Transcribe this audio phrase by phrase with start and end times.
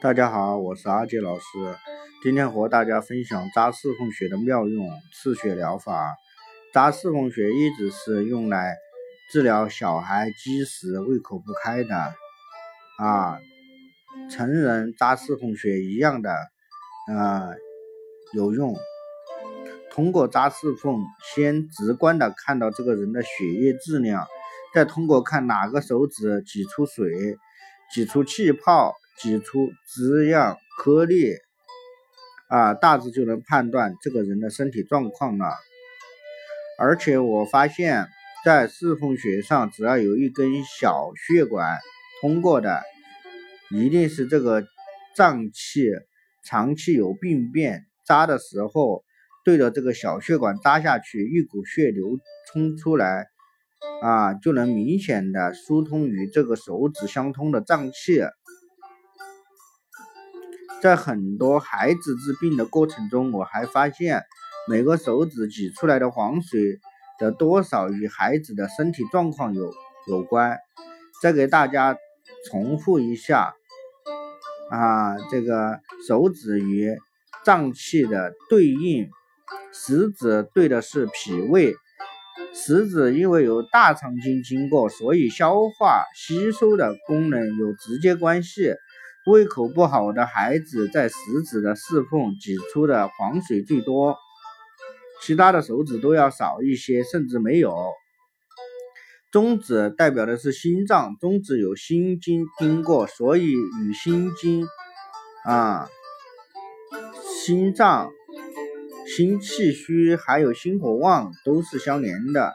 [0.00, 1.42] 大家好，我是阿杰老师，
[2.22, 6.14] 今天和大家分享扎四缝穴的妙用——刺血疗法。
[6.72, 8.76] 扎四缝穴一直是用来
[9.32, 12.14] 治疗小孩积食、胃口不开的，
[12.98, 13.40] 啊，
[14.30, 17.48] 成人扎四缝穴一样的，啊，
[18.34, 18.76] 有用。
[19.90, 21.02] 通过扎四缝，
[21.34, 24.28] 先直观的看到这个人的血液质量，
[24.72, 27.36] 再通过看哪个手指挤出水、
[27.92, 28.94] 挤出气泡。
[29.20, 31.34] 挤出汁样颗粒，
[32.48, 35.54] 啊，大致就能判断这个人的身体状况了。
[36.78, 38.06] 而且我发现，
[38.44, 41.78] 在四缝穴上，只要有一根小血管
[42.20, 42.82] 通过的，
[43.70, 44.64] 一定是这个
[45.16, 45.90] 脏器
[46.44, 47.84] 长期有病变。
[48.06, 49.02] 扎的时候，
[49.44, 53.26] 对着这个小血管扎下去，一股血流冲出来，
[54.00, 58.22] 啊，就能明显的疏通与这个手指相通的脏器。
[60.80, 64.22] 在很多孩子治病的过程中，我还发现
[64.68, 66.78] 每个手指挤出来的黄水
[67.18, 69.72] 的多少与孩子的身体状况有
[70.06, 70.58] 有关。
[71.20, 71.96] 再给大家
[72.48, 73.54] 重复一下
[74.70, 76.96] 啊，这个手指与
[77.44, 79.08] 脏器的对应，
[79.72, 81.74] 食指对的是脾胃，
[82.54, 88.74] 食指因为有大肠经经过，所以消化吸收的功能有直接关系。
[89.28, 94.16] 胃口不好的孩子，在食指的侍缝挤出的黄水最多，
[95.22, 97.76] 其他的手指都要少一些，甚至没有。
[99.30, 104.66] 中指代表的是心脏，中指有心经经过，所以与心经
[105.44, 105.90] 啊、
[107.44, 108.10] 心脏、
[109.14, 112.54] 心气虚还有心火旺都是相连的。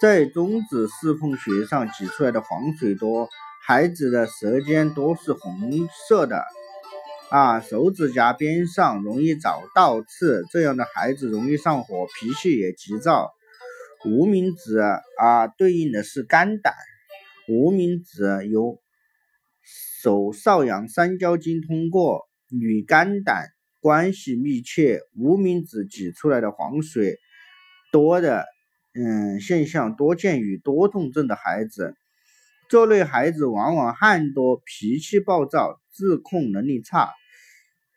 [0.00, 3.28] 在中指侍缝穴上挤出来的黄水多。
[3.68, 5.70] 孩子的舌尖多是红
[6.08, 6.42] 色的，
[7.28, 13.30] 啊，手指甲边上容易长倒刺，这样的孩子容易上火，脾气也急躁。
[14.06, 16.72] 无名指啊，对应的是肝胆。
[17.46, 18.80] 无名指由
[20.02, 23.48] 手少阳三焦经通过，与肝胆
[23.80, 25.02] 关系密切。
[25.14, 27.18] 无名指挤出来的黄水
[27.92, 28.46] 多的，
[28.94, 31.94] 嗯，现象多见于多动症的孩子。
[32.68, 37.10] 这类孩子往往汗多、脾气暴躁、自控能力差。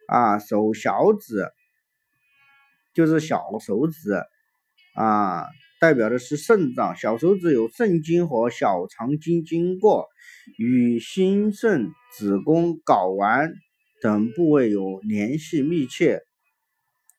[0.08, 1.46] 啊，手小指
[2.94, 4.14] 就是小手指
[4.96, 5.46] 啊，
[5.80, 6.96] 代表的是肾脏。
[6.96, 10.08] 小手指有肾经和小肠经经过，
[10.58, 13.54] 与心肾、子宫、睾丸
[14.02, 16.22] 等部位有联系密切。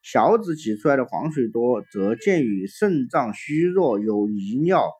[0.02, 4.90] 小指挤出来的黄水多，则见于肾脏虚弱、有遗尿、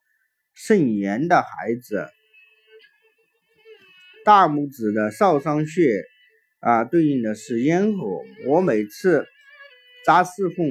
[0.54, 2.08] 肾炎的孩子。
[4.24, 6.04] 大拇指的少商穴
[6.60, 8.22] 啊，对应的是咽喉。
[8.46, 9.26] 我每次
[10.06, 10.66] 扎四缝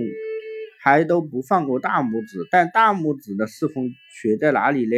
[0.81, 3.89] 还都不放过大拇指，但大拇指的四缝
[4.21, 4.95] 穴在哪里呢？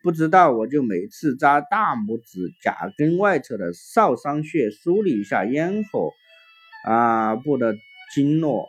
[0.00, 6.12] 不知道，我就每次扎大拇指甲根外侧的少商穴，梳理一下咽喉
[6.86, 7.74] 啊部的
[8.14, 8.68] 经络。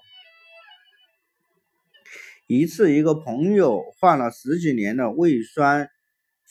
[2.47, 5.91] 一次，一个朋友患了十几年的胃酸。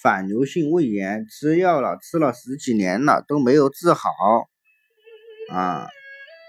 [0.00, 4.10] 反流性胃炎吃药了，吃了十几年了都没有治好
[5.50, 5.88] 啊！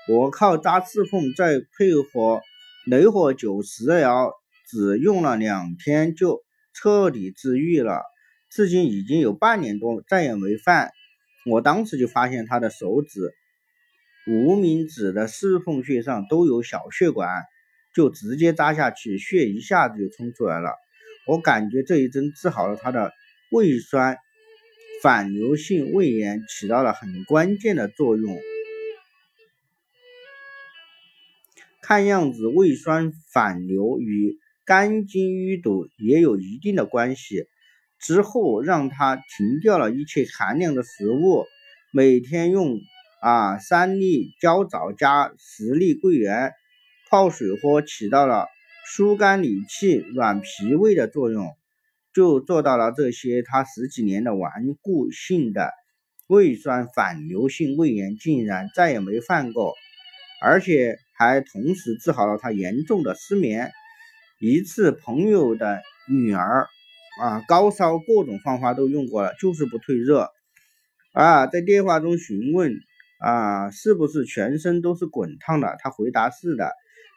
[0.08, 2.42] 我靠扎刺缝再配合
[2.86, 4.34] 雷火九食疗，
[4.68, 6.44] 只用了两天就
[6.76, 8.04] 彻底治愈了。
[8.52, 10.92] 至今已经有半年多，再也没犯。
[11.48, 13.34] 我当时就发现他的手指、
[14.28, 17.46] 无名指的侍缝穴上都有小血管，
[17.96, 20.76] 就直接扎下去，血一下子就冲出来了。
[21.26, 23.12] 我感觉这一针治好了他的。
[23.52, 24.18] 胃酸
[25.02, 28.38] 反流性胃炎起到了很关键的作用。
[31.82, 37.46] 看样子，胃酸反流与肝经淤堵也有一定的关系。
[38.00, 41.46] 之后让他停掉了一切寒凉的食物，
[41.92, 42.80] 每天用
[43.22, 46.54] 啊三粒焦枣加十粒桂圆
[47.10, 48.48] 泡水喝，起到了
[48.86, 51.59] 疏肝理气、软脾胃的作用。
[52.20, 54.52] 就做到了这些，他十几年的顽
[54.82, 55.72] 固性的
[56.28, 59.74] 胃酸反流性胃炎竟然再也没犯过，
[60.42, 63.72] 而且还同时治好了他严重的失眠。
[64.42, 65.80] 一次朋友的
[66.10, 66.68] 女儿
[67.22, 70.28] 啊，高烧各种方法都用过了，就是不退热
[71.14, 72.74] 啊，在电话中询问
[73.22, 75.78] 啊，是不是全身都是滚烫的？
[75.80, 76.74] 他回答是的，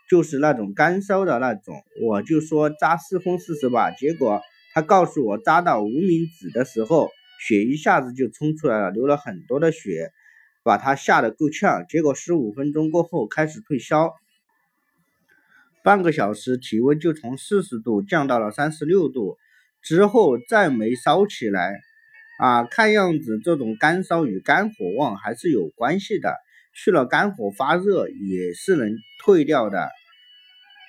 [0.09, 1.75] 就是那种干烧的那种。
[2.07, 4.41] 我就说扎四风试试吧，结果。
[4.75, 7.11] 他告诉我，扎到无名指的时候，
[7.47, 10.11] 血一下子就冲出来了，流了很多的血，
[10.63, 11.85] 把他吓得够呛。
[11.89, 14.15] 结果十五分钟过后开始退烧，
[15.85, 19.37] 半个小时体温就从四十度降到了三十六度，
[19.83, 21.81] 之后再没烧起来。
[22.39, 26.35] 啊，看样子这种干烧与肝火旺还是有关系的。
[26.75, 29.91] 去了肝火发热也是能退掉的。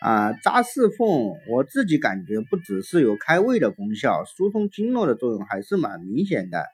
[0.04, 1.08] 啊，扎四缝，
[1.50, 6.66] 我自己感觉不只是有开胃的功效，疏通经络的作用还是蛮明显的。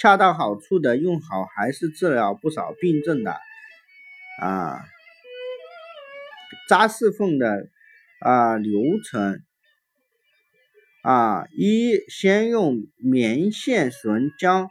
[0.00, 3.36] 恰到好处的用好，还是治疗不少病症的。
[4.40, 4.80] 啊，
[6.70, 7.68] 扎四缝的
[8.20, 9.42] 啊流程
[11.02, 14.70] 啊，一先用棉线绳将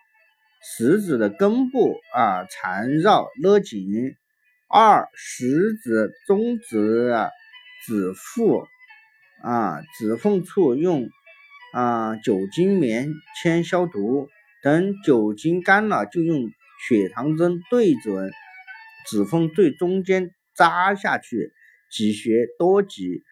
[0.64, 3.86] 食指的根部啊缠绕勒紧，
[4.68, 7.14] 二食指、中指。
[7.86, 8.66] 指腹
[9.44, 11.10] 啊，指缝处用
[11.74, 14.28] 啊酒精棉签消毒，
[14.64, 16.50] 等酒精干了，就用
[16.88, 18.32] 血糖针对准
[19.06, 21.52] 指缝最中间扎下去，
[21.92, 23.24] 挤血多挤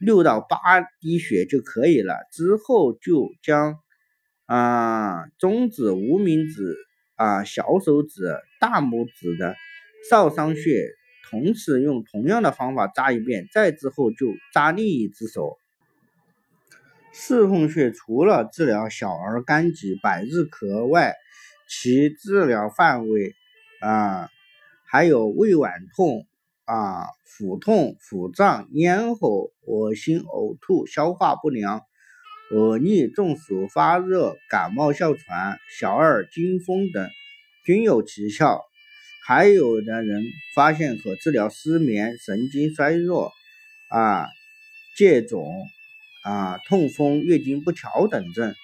[0.00, 2.14] 六到八滴血就可以了。
[2.32, 3.78] 之后就将
[4.46, 6.76] 啊中指、无名指
[7.14, 9.54] 啊小手指、大拇指的
[10.10, 10.88] 少商穴。
[11.30, 15.58] 同时用同样的方法扎一遍，再之后就扎另一只手。
[17.12, 21.14] 四缝穴除了治疗小儿肝疾、百日咳外，
[21.68, 23.34] 其治疗范围
[23.80, 24.28] 啊
[24.84, 26.26] 还有胃脘痛
[26.64, 31.82] 啊、腹痛、腹胀、咽喉恶心、呕吐、消化不良、
[32.50, 37.08] 恶逆、中暑、发热、感冒、哮喘、小儿惊风等，
[37.64, 38.62] 均有奇效。
[39.26, 40.22] 还有的人
[40.54, 43.32] 发现可治疗失眠、神经衰弱、
[43.88, 44.26] 啊
[44.98, 45.66] 疥肿、
[46.24, 48.54] 啊痛风、月经不调等症。